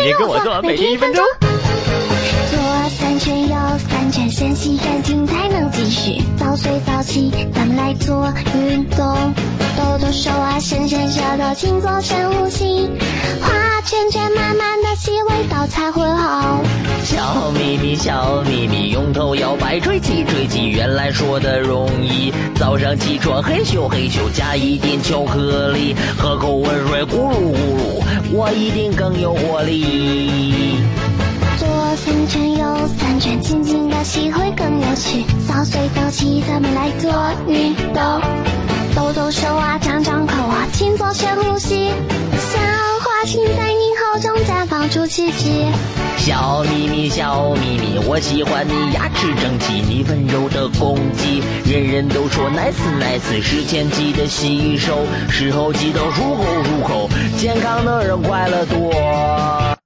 [0.00, 1.22] 每天跟我做，每天一分钟。
[1.42, 2.58] 左
[2.88, 6.22] 三圈右三圈，先洗干净才能继续。
[6.38, 8.98] 早睡早起，咱们来做运动，
[9.76, 12.90] 抖抖手啊，伸伸舌头，轻做深呼吸。
[13.42, 16.62] 画圈圈，慢慢的吸，味道才会好。
[17.04, 22.32] 小秘密，小秘密，用头摇摆，吹气，吹气，原来说的容易。
[22.54, 27.56] 早上起床嘿咻嘿咻，加一点巧克力，喝口温水，咕噜咕噜，
[28.42, 30.78] 我一定更有活力。
[31.58, 35.26] 左三圈右三圈，轻轻的吸会更有趣。
[35.46, 37.12] 早睡早起，咱们来做
[37.46, 38.02] 运动，
[38.96, 41.90] 抖抖手啊，张张口啊，勤做深呼吸。
[42.32, 42.58] 小
[43.02, 45.66] 花心在你口中绽放出奇迹。
[46.16, 51.42] 小咪咪，小咪咪，我喜欢你牙齿整齐，你温柔的攻击。
[51.64, 54.98] 人人都说 nice nice，事前记得洗手，
[55.30, 56.99] 事后记得漱口漱口，
[57.40, 59.49] 健康的人快乐多。